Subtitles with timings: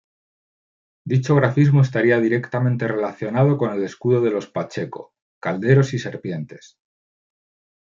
[1.05, 6.79] Dicho grafismo estaría directamente relacionado con el escudo de los Pacheco –calderos y serpientes–.